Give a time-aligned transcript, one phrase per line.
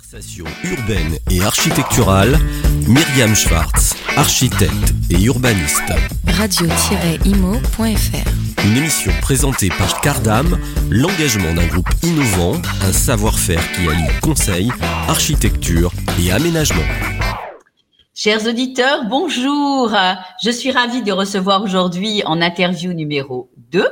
[0.00, 2.38] Conversation urbaine et architecturale,
[2.86, 5.92] Myriam Schwartz, architecte et urbaniste.
[6.26, 7.84] Radio-imo.fr
[8.64, 10.58] Une émission présentée par Cardam,
[10.90, 14.70] l'engagement d'un groupe innovant, un savoir-faire qui allie conseil,
[15.08, 16.86] architecture et aménagement.
[18.14, 19.94] Chers auditeurs, bonjour.
[20.42, 23.84] Je suis ravie de recevoir aujourd'hui en interview numéro 2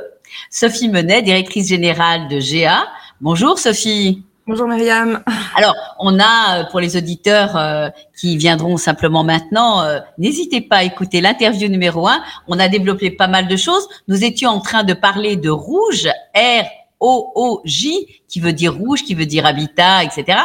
[0.49, 2.87] Sophie Menet, directrice générale de GA.
[3.21, 4.23] Bonjour Sophie.
[4.49, 5.21] Bonjour Myriam.
[5.53, 6.23] Alors, on a
[6.61, 11.69] euh, pour les auditeurs euh, qui viendront simplement maintenant, euh, n'hésitez pas à écouter l'interview
[11.69, 12.19] numéro un.
[12.47, 13.87] On a développé pas mal de choses.
[14.07, 16.65] Nous étions en train de parler de rouge, R
[16.99, 20.39] O-O-J, qui veut dire rouge, qui veut dire habitat, etc.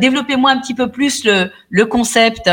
[0.00, 2.50] Développez-moi un petit peu plus le, le concept.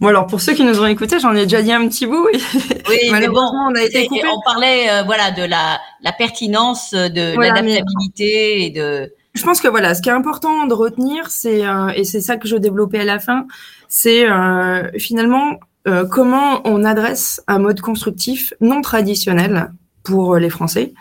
[0.00, 2.28] Bon alors pour ceux qui nous ont écoutés, j'en ai déjà dit un petit bout.
[2.88, 4.22] Oui, malheureusement on a été coupé.
[4.26, 9.94] On parlait voilà de la, la pertinence de l'adaptabilité et de je pense que voilà,
[9.94, 13.04] ce qui est important de retenir, c'est euh, et c'est ça que je développais à
[13.04, 13.46] la fin,
[13.88, 20.92] c'est euh, finalement euh, comment on adresse un mode constructif non traditionnel pour les Français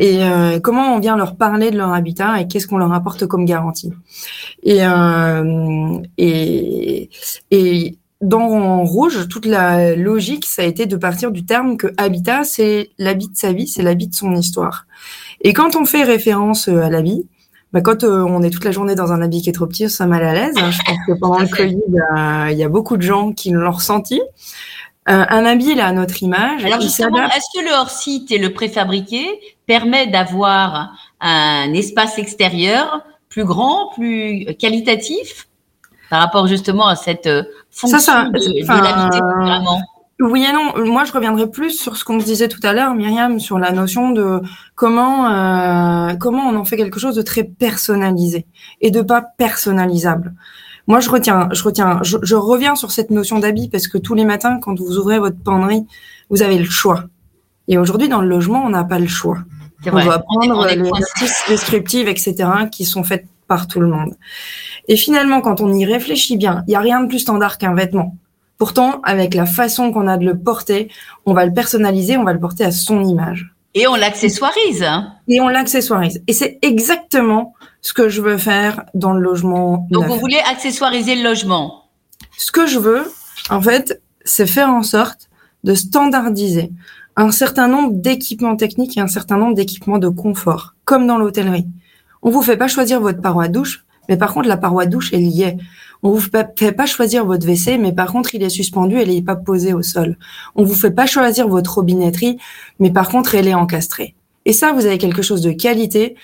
[0.00, 0.20] et
[0.62, 3.92] comment on vient leur parler de leur habitat et qu'est-ce qu'on leur apporte comme garantie.
[4.62, 4.78] Et
[8.20, 12.90] dans rouge, toute la logique, ça a été de partir du terme que habitat, c'est
[12.98, 14.86] l'habit de sa vie, c'est l'habit de son histoire.
[15.40, 17.24] Et quand on fait référence à la vie,
[17.74, 19.86] bah, quand euh, on est toute la journée dans un habit qui est trop petit,
[19.86, 20.54] on se mal à l'aise.
[20.56, 23.72] Je pense que pendant le Covid, euh, il y a beaucoup de gens qui l'ont
[23.72, 24.22] ressenti.
[25.08, 26.64] Euh, un habit, il a notre image.
[26.64, 29.26] Alors justement, est-ce que le hors-site et le préfabriqué
[29.66, 35.48] permet d'avoir un espace extérieur plus grand, plus qualitatif
[36.10, 37.28] par rapport justement à cette
[37.72, 39.80] fonction ça, ça, de, de vraiment?
[40.20, 40.84] Oui et non.
[40.84, 43.72] Moi, je reviendrai plus sur ce qu'on se disait tout à l'heure, Myriam, sur la
[43.72, 44.40] notion de
[44.74, 48.46] comment euh, comment on en fait quelque chose de très personnalisé
[48.80, 50.34] et de pas personnalisable.
[50.86, 54.24] Moi, je retiens, je retiens, je, reviens sur cette notion d'habit parce que tous les
[54.24, 55.86] matins, quand vous ouvrez votre penderie,
[56.28, 57.04] vous avez le choix.
[57.68, 59.38] Et aujourd'hui, dans le logement, on n'a pas le choix.
[59.86, 62.34] On doit prendre les astuces descriptives, etc.,
[62.70, 64.14] qui sont faites par tout le monde.
[64.88, 67.74] Et finalement, quand on y réfléchit bien, il y a rien de plus standard qu'un
[67.74, 68.16] vêtement.
[68.58, 70.90] Pourtant, avec la façon qu'on a de le porter,
[71.26, 73.54] on va le personnaliser, on va le porter à son image.
[73.74, 74.86] Et on l'accessoirise.
[75.26, 76.22] Et on l'accessoirise.
[76.28, 79.88] Et c'est exactement ce que je veux faire dans le logement.
[79.90, 81.90] Donc vous voulez accessoiriser le logement
[82.36, 83.12] Ce que je veux,
[83.50, 85.28] en fait, c'est faire en sorte
[85.64, 86.70] de standardiser
[87.16, 91.66] un certain nombre d'équipements techniques et un certain nombre d'équipements de confort, comme dans l'hôtellerie.
[92.22, 95.26] On vous fait pas choisir votre paroi douche, mais par contre la paroi douche elle
[95.26, 95.56] y est.
[96.02, 99.22] On vous fait pas choisir votre WC, mais par contre, il est suspendu, elle n'est
[99.22, 100.18] pas posée au sol.
[100.54, 102.36] On vous fait pas choisir votre robinetterie,
[102.78, 104.14] mais par contre, elle est encastrée.
[104.44, 106.14] Et ça, vous avez quelque chose de qualité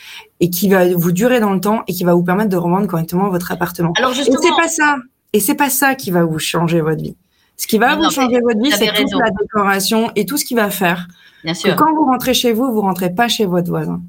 [0.40, 2.86] et qui va vous durer dans le temps et qui va vous permettre de revendre
[2.86, 3.94] correctement votre appartement.
[3.96, 4.96] Alors justement, et c'est pas ça.
[5.32, 7.16] Et c'est pas ça qui va vous changer votre vie.
[7.56, 10.54] Ce qui va vous changer votre vie, c'est toute la décoration et tout ce qui
[10.54, 11.08] va faire.
[11.42, 11.74] Bien sûr.
[11.74, 14.02] Que quand vous rentrez chez vous, vous rentrez pas chez votre voisin.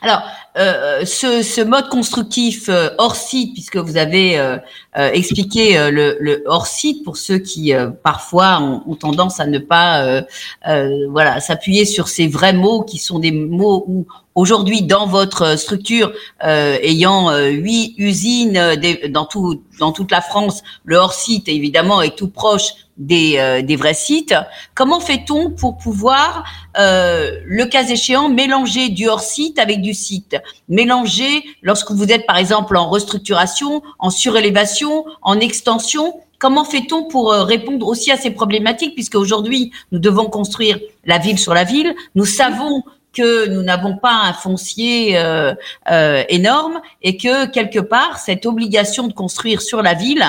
[0.00, 0.22] Alors,
[0.58, 4.58] euh, ce, ce, mode constructif euh, hors site, puisque vous avez euh,
[4.98, 9.46] euh expliqué euh, le, le, hors site pour ceux qui parfois ont, ont, tendance à
[9.46, 10.22] ne pas,
[11.08, 16.12] voilà, s'appuyer sur ces vrais mots qui sont des mots où aujourd'hui dans votre structure
[16.42, 18.76] ayant huit usines
[19.08, 23.62] dans tout dans toute la France, le hors site évidemment est tout proche des, euh,
[23.62, 24.34] des vrais sites.
[24.74, 26.44] Comment fait-on pour pouvoir,
[26.78, 30.36] euh, le cas échéant, mélanger du hors-site avec du site?
[30.68, 37.32] Mélanger, lorsque vous êtes par exemple en restructuration, en surélévation, en extension, comment fait-on pour
[37.32, 38.94] euh, répondre aussi à ces problématiques?
[38.94, 41.94] Puisque aujourd'hui, nous devons construire la ville sur la ville.
[42.14, 42.82] Nous savons
[43.12, 45.54] que nous n'avons pas un foncier euh,
[45.90, 50.24] euh, énorme et que quelque part cette obligation de construire sur la ville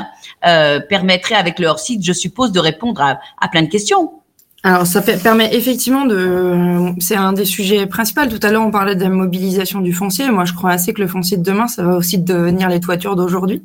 [0.46, 4.23] euh, permettrait avec leur site, je suppose, de répondre à plein de questions.
[4.66, 6.94] Alors, ça permet effectivement de.
[7.00, 8.26] C'est un des sujets principaux.
[8.28, 10.32] Tout à l'heure, on parlait de la mobilisation du foncier.
[10.32, 13.18] Moi, je crois assez que le foncier de demain, ça va aussi devenir les toitures
[13.18, 13.62] d'aujourd'hui.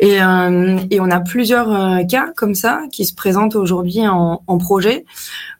[0.00, 4.42] Et, euh, et, on a plusieurs euh, cas comme ça qui se présentent aujourd'hui en,
[4.48, 5.04] en, projet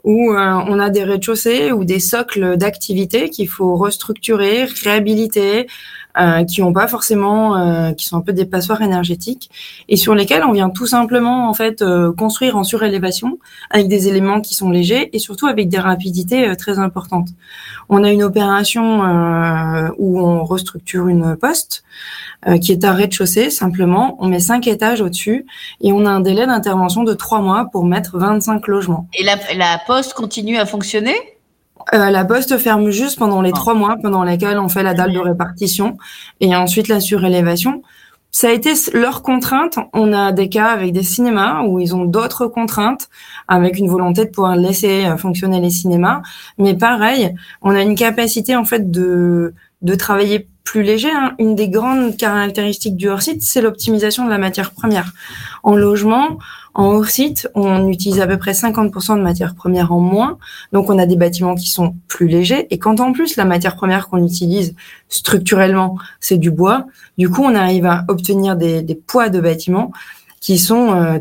[0.03, 5.69] où euh, on a des rez-de-chaussée ou des socles d'activité qu'il faut restructurer, réhabiliter,
[6.19, 9.49] euh, qui ont pas forcément, euh, qui sont un peu des passoires énergétiques
[9.89, 13.39] et sur lesquels on vient tout simplement en fait euh, construire en surélévation
[13.71, 17.29] avec des éléments qui sont légers et surtout avec des rapidités très importantes.
[17.89, 19.01] On a une opération
[19.99, 21.85] où on restructure une poste
[22.61, 24.17] qui est un rez-de-chaussée simplement.
[24.21, 25.47] On met cinq étages au-dessus
[25.81, 29.09] et on a un délai d'intervention de trois mois pour mettre 25 logements.
[29.15, 31.15] Et la, la poste continue à fonctionner?
[31.95, 33.57] Euh, La Poste ferme juste pendant les ah.
[33.57, 35.97] trois mois pendant lesquels on fait la dalle de répartition
[36.41, 37.83] et ensuite la surélévation.
[38.33, 39.79] Ça a été leur contrainte.
[39.93, 43.09] On a des cas avec des cinémas où ils ont d'autres contraintes,
[43.49, 46.23] avec une volonté de pouvoir laisser euh, fonctionner les cinémas.
[46.59, 51.11] Mais pareil, on a une capacité en fait de de travailler plus léger.
[51.11, 51.35] Hein.
[51.39, 55.13] Une des grandes caractéristiques du hors-site, c'est l'optimisation de la matière première.
[55.63, 56.39] En logement,
[56.75, 60.39] en hors-site, on utilise à peu près 50% de matière première en moins.
[60.73, 62.67] Donc, on a des bâtiments qui sont plus légers.
[62.71, 64.75] Et quand en plus, la matière première qu'on utilise
[65.09, 66.87] structurellement, c'est du bois,
[67.19, 69.93] du coup, on arrive à obtenir des, des poids de bâtiments
[70.41, 71.19] qui sont euh,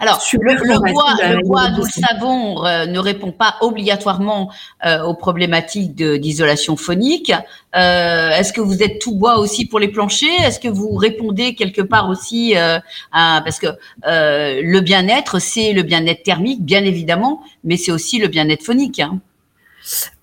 [0.00, 4.50] alors, le, bois, le bois, nous le savons, euh, ne répond pas obligatoirement
[4.86, 7.32] euh, aux problématiques d'isolation phonique.
[7.76, 10.40] Euh, Est-ce que vous êtes tout bois aussi pour les planchers?
[10.44, 12.78] Est-ce que vous répondez quelque part aussi euh,
[13.12, 13.68] à parce que
[14.04, 19.00] le bien-être, c'est le bien-être thermique, bien évidemment, mais c'est aussi le bien-être phonique.
[19.00, 19.20] Hein.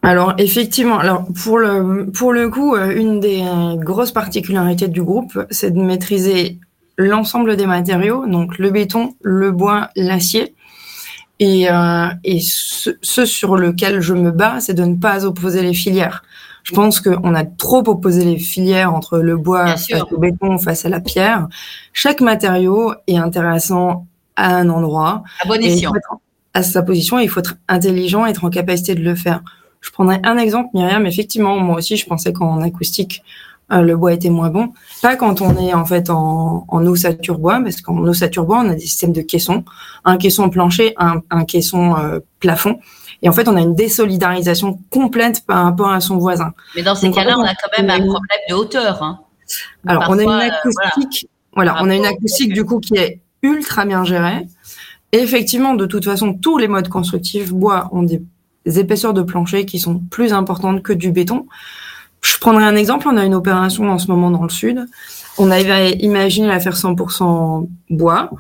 [0.02, 3.44] Alors effectivement, alors pour le pour le coup, une des
[3.78, 6.60] grosses particularités du groupe, c'est de maîtriser
[6.98, 10.56] l'ensemble des matériaux, donc le béton, le bois, l'acier.
[11.40, 15.74] Et, euh, et ce, sur lequel je me bats, c'est de ne pas opposer les
[15.74, 16.24] filières.
[16.64, 20.86] Je pense qu'on a trop opposé les filières entre le bois face au béton, face
[20.86, 21.48] à la pierre.
[21.94, 25.24] Chaque matériau est intéressant à un endroit.
[25.44, 25.94] À bon escient.
[26.56, 29.42] À sa position, il faut être intelligent, être en capacité de le faire.
[29.82, 31.06] Je prendrai un exemple, Myriam.
[31.06, 33.22] Effectivement, moi aussi, je pensais qu'en acoustique,
[33.70, 34.74] le bois était moins bon.
[35.02, 38.70] Pas quand on est en fait en, en ossature bois, parce qu'en ossature bois, on
[38.70, 39.64] a des systèmes de caissons,
[40.04, 42.80] un caisson plancher, un, un caisson euh, plafond.
[43.22, 46.54] Et en fait, on a une désolidarisation complète par rapport à son voisin.
[46.76, 49.02] Mais dans ces cas-là, on a quand même un problème de hauteur.
[49.02, 49.20] Hein.
[49.88, 53.20] Alors, on a une euh, acoustique, voilà, on a une acoustique du coup qui est
[53.42, 54.48] ultra bien gérée.
[55.12, 58.22] Et effectivement, de toute façon, tous les modes constructifs bois ont des
[58.80, 61.46] épaisseurs de plancher qui sont plus importantes que du béton.
[62.26, 63.08] Je prendrai un exemple.
[63.08, 64.86] On a une opération en ce moment dans le sud.
[65.38, 68.32] On avait imaginé la faire 100% bois.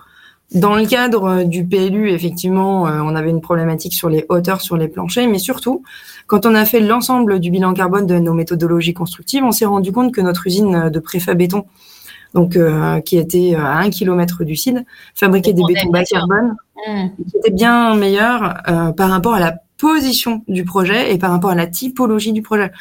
[0.53, 4.77] Dans le cadre du PLU, effectivement, euh, on avait une problématique sur les hauteurs, sur
[4.77, 5.83] les planchers, mais surtout,
[6.27, 9.91] quand on a fait l'ensemble du bilan carbone de nos méthodologies constructives, on s'est rendu
[9.91, 11.65] compte que notre usine de préfab béton,
[12.33, 14.77] donc euh, qui était à un kilomètre du site,
[15.13, 16.55] fabriquait des bétons bas carbone,
[16.87, 17.07] mmh.
[17.29, 21.49] qui étaient bien meilleurs euh, par rapport à la position du projet et par rapport
[21.49, 22.71] à la typologie du projet.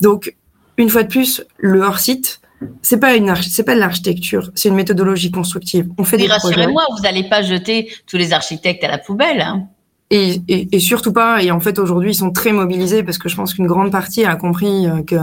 [0.00, 0.34] Donc,
[0.76, 2.40] une fois de plus, le hors-site,
[2.82, 5.88] c'est pas une c'est pas de l'architecture, c'est une méthodologie constructive.
[5.98, 9.40] On fait des rassurez-moi, vous n'allez pas jeter tous les architectes à la poubelle.
[9.40, 9.68] Hein.
[10.10, 11.42] Et, et, surtout pas.
[11.42, 14.24] Et en fait, aujourd'hui, ils sont très mobilisés parce que je pense qu'une grande partie
[14.24, 15.16] a compris euh, que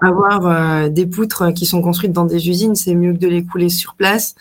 [0.00, 3.44] avoir euh, des poutres qui sont construites dans des usines, c'est mieux que de les
[3.44, 4.34] couler sur place.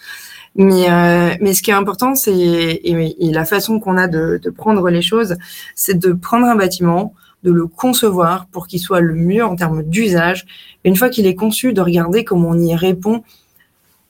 [0.56, 4.50] Mais, euh, mais ce qui est important, c'est et, la façon qu'on a de, de
[4.50, 5.36] prendre les choses,
[5.76, 7.14] c'est de prendre un bâtiment,
[7.45, 10.45] de le concevoir pour qu'il soit le mieux en termes d'usage.
[10.83, 13.24] Une fois qu'il est conçu, de regarder comment on y répond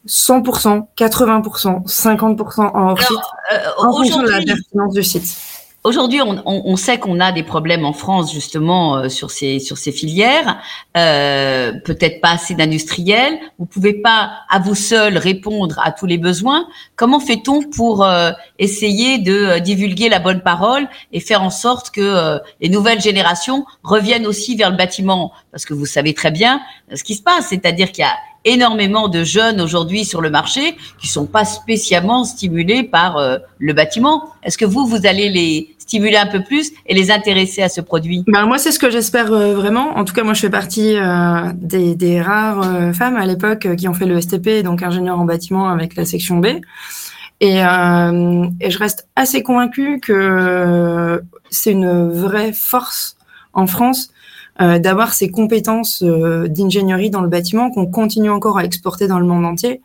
[0.07, 3.17] 100%, 80%, 50% en hors site,
[3.53, 5.54] euh, en fonction de la pertinence du site.
[5.85, 9.77] Aujourd'hui, on, on, sait qu'on a des problèmes en France justement euh, sur ces sur
[9.77, 10.59] ces filières,
[10.97, 13.37] euh, peut-être pas assez d'industriels.
[13.59, 16.67] Vous pouvez pas à vous seul répondre à tous les besoins.
[16.95, 21.91] Comment fait-on pour euh, essayer de euh, divulguer la bonne parole et faire en sorte
[21.91, 25.33] que les nouvelles générations reviennent aussi vers le bâtiment?
[25.51, 26.61] Parce que vous savez très bien
[26.95, 28.15] ce qui se passe, c'est-à-dire qu'il y a
[28.45, 34.29] énormément de jeunes aujourd'hui sur le marché qui sont pas spécialement stimulés par le bâtiment.
[34.43, 37.81] Est-ce que vous, vous allez les stimuler un peu plus et les intéresser à ce
[37.81, 38.23] produit?
[38.27, 39.97] Ben, Moi, c'est ce que j'espère euh, vraiment.
[39.97, 43.87] En tout cas, moi, je fais partie euh, des, rares euh, femmes à l'époque qui
[43.87, 46.47] ont fait le STP, donc ingénieur en bâtiment avec la section B.
[47.41, 53.17] Et, je reste assez convaincue que c'est une vraie force
[53.53, 54.14] en France euh,
[54.59, 59.25] d'avoir ces compétences euh, d'ingénierie dans le bâtiment qu'on continue encore à exporter dans le
[59.25, 59.81] monde entier.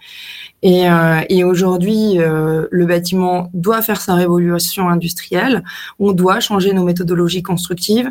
[0.63, 5.65] Et, euh, et aujourd'hui, le bâtiment doit faire sa révolution industrielle.
[5.99, 8.11] On doit changer nos méthodologies constructives.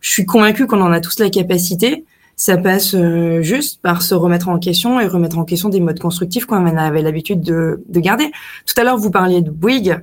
[0.00, 2.04] Je suis convaincue qu'on en a tous la capacité.
[2.36, 2.96] Ça passe
[3.42, 7.02] juste par se remettre en question et remettre en question des modes constructifs qu'on avait
[7.02, 8.30] l'habitude de, de garder.
[8.64, 10.00] Tout à l'heure, vous parliez de Bouygues.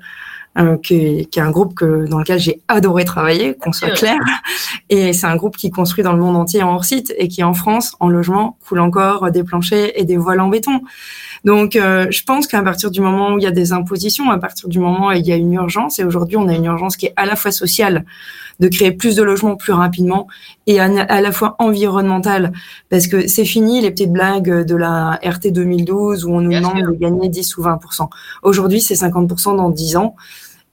[0.59, 4.17] Euh, qui, est, un groupe que, dans lequel j'ai adoré travailler, qu'on soit clair.
[4.89, 7.43] Et c'est un groupe qui construit dans le monde entier en hors site et qui
[7.43, 10.81] en France, en logement, coule encore des planchers et des voiles en béton.
[11.43, 14.39] Donc, euh, je pense qu'à partir du moment où il y a des impositions, à
[14.39, 16.97] partir du moment où il y a une urgence, et aujourd'hui on a une urgence
[16.97, 18.03] qui est à la fois sociale,
[18.59, 20.27] de créer plus de logements plus rapidement,
[20.65, 22.51] et à, la fois environnementale,
[22.89, 26.81] parce que c'est fini les petites blagues de la RT 2012 où on nous demande
[26.81, 28.09] de gagner 10 ou 20%
[28.41, 30.15] Aujourd'hui, c'est 50% dans 10 ans.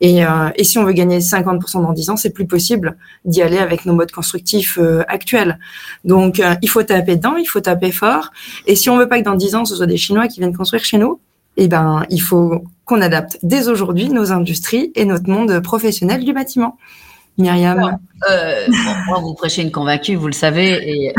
[0.01, 3.43] Et, euh, et, si on veut gagner 50% dans 10 ans, c'est plus possible d'y
[3.43, 5.59] aller avec nos modes constructifs euh, actuels.
[6.05, 8.31] Donc, euh, il faut taper dedans, il faut taper fort.
[8.67, 10.57] Et si on veut pas que dans 10 ans, ce soit des Chinois qui viennent
[10.57, 11.21] construire chez nous,
[11.57, 16.33] eh ben, il faut qu'on adapte dès aujourd'hui nos industries et notre monde professionnel du
[16.33, 16.77] bâtiment.
[17.37, 17.99] Myriam
[18.31, 18.67] euh,
[19.09, 20.73] Moi, vous prêchez une convaincue, vous le savez.
[20.89, 21.13] Et,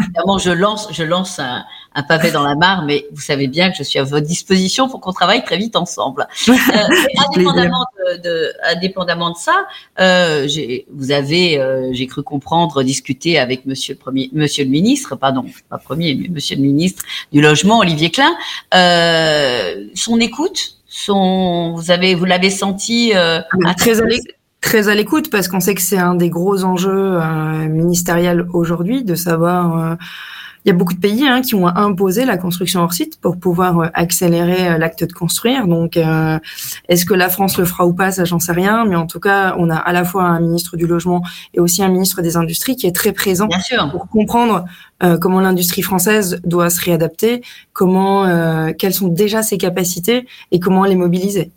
[0.00, 3.70] évidemment, je lance, je lance un, un, pavé dans la mare, mais vous savez bien
[3.70, 6.26] que je suis à votre disposition pour qu'on travaille très vite ensemble.
[6.74, 6.88] Euh,
[7.28, 9.66] indépendamment, de, de, indépendamment de ça,
[10.00, 10.48] euh,
[10.92, 15.44] vous avez, euh, j'ai cru comprendre, discuté avec Monsieur le Premier, Monsieur le Ministre, pardon,
[15.68, 18.34] pas Premier, mais Monsieur le Ministre du Logement, Olivier Klein.
[18.74, 24.00] Euh, son écoute, son, vous avez, vous l'avez senti euh, ah, très
[24.64, 29.04] très à l'écoute parce qu'on sait que c'est un des gros enjeux euh, ministériels aujourd'hui
[29.04, 29.78] de savoir.
[29.78, 29.94] Euh,
[30.64, 33.36] il y a beaucoup de pays hein, qui ont imposé la construction hors site pour
[33.38, 35.66] pouvoir euh, accélérer euh, l'acte de construire.
[35.66, 36.38] Donc, euh,
[36.88, 38.86] est-ce que la France le fera ou pas Ça, j'en sais rien.
[38.86, 41.82] Mais en tout cas, on a à la fois un ministre du logement et aussi
[41.82, 43.48] un ministre des industries qui est très présent
[43.90, 44.64] pour comprendre
[45.20, 47.42] comment l'industrie française doit se réadapter,
[47.74, 51.50] comment, quelles sont déjà ses capacités et comment les mobiliser.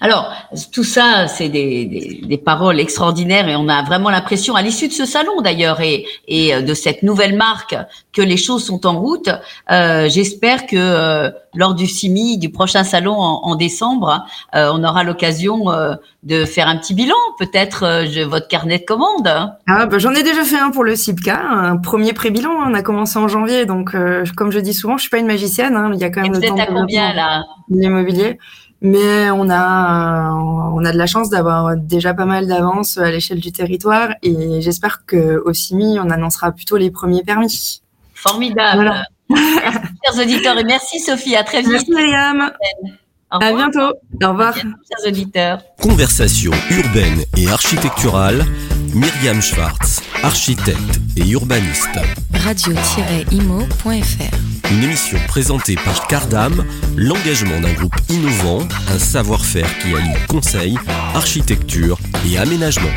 [0.00, 0.32] Alors,
[0.72, 4.88] tout ça, c'est des, des, des, paroles extraordinaires et on a vraiment l'impression, à l'issue
[4.88, 7.76] de ce salon d'ailleurs et, et, euh, de cette nouvelle marque,
[8.12, 9.28] que les choses sont en route.
[9.70, 14.82] Euh, J'espère que euh, lors du CIMI, du prochain salon en, en décembre, euh, on
[14.84, 19.28] aura l'occasion euh, de faire un petit bilan, peut-être votre carnet de commandes.
[19.66, 22.50] Ah, bah, J'en ai déjà fait un pour le CIPCA, un premier pré-bilan.
[22.50, 23.94] On a commencé en janvier, donc
[24.36, 25.76] comme je dis souvent, je suis pas une magicienne.
[25.76, 27.44] Hein, il y a quand même et le temps à combien là?
[27.70, 28.38] L'immobilier.
[28.80, 33.40] Mais on a, on a de la chance d'avoir déjà pas mal d'avance à l'échelle
[33.40, 37.82] du territoire et j'espère qu'au CIMI, on annoncera plutôt les premiers permis.
[38.14, 38.92] Formidable.
[40.04, 41.36] chers auditeurs, et merci Sophie.
[41.36, 41.72] À très vite.
[41.72, 42.50] Merci Myriam.
[43.30, 43.94] À bientôt.
[44.22, 44.54] Au revoir.
[44.54, 45.60] chers auditeurs.
[45.82, 48.44] Conversation urbaine et architecturale.
[48.94, 51.98] Myriam Schwartz, architecte et urbaniste.
[52.32, 60.76] Radio-imo.fr Une émission présentée par Cardam, l'engagement d'un groupe innovant, un savoir-faire qui allie conseil,
[61.14, 62.90] architecture et aménagement.